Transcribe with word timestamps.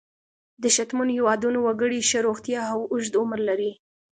د 0.61 0.63
شتمنو 0.75 1.13
هېوادونو 1.17 1.59
وګړي 1.67 1.99
ښه 2.09 2.19
روغتیا 2.27 2.61
او 2.73 2.79
اوږد 2.91 3.13
عمر 3.21 3.39
لري. 3.49 3.71